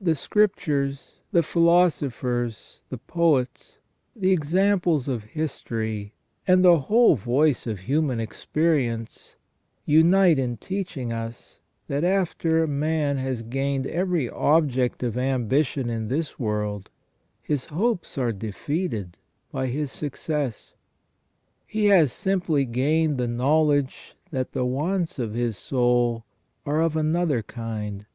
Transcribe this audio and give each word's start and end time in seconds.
The 0.00 0.14
Scriptures, 0.14 1.20
the 1.30 1.42
philosophers, 1.42 2.84
the 2.88 2.96
poets, 2.96 3.80
the 4.16 4.32
examples 4.32 5.08
of 5.08 5.24
history 5.24 6.14
and 6.46 6.64
the 6.64 6.78
whole 6.78 7.16
voice 7.16 7.66
of 7.66 7.80
human 7.80 8.18
experience, 8.18 9.36
unite 9.84 10.38
in 10.38 10.56
teaching 10.56 11.12
us, 11.12 11.60
that 11.86 12.02
after 12.02 12.66
man 12.66 13.18
has 13.18 13.42
gained 13.42 13.86
every 13.86 14.30
object 14.30 15.02
of 15.02 15.18
ambition 15.18 15.90
in 15.90 16.08
this 16.08 16.38
world, 16.38 16.88
his 17.42 17.66
hopes 17.66 18.16
are 18.16 18.32
defeated 18.32 19.18
by 19.52 19.66
his 19.66 19.92
success. 19.92 20.72
He 21.66 21.84
has 21.88 22.10
simply 22.10 22.64
gained 22.64 23.18
the 23.18 23.28
knowledge 23.28 24.16
that 24.30 24.52
the 24.52 24.64
wants 24.64 25.18
of 25.18 25.34
his 25.34 25.58
soul 25.58 26.24
are 26.64 26.80
of 26.80 26.96
another 26.96 27.42
kind. 27.42 28.06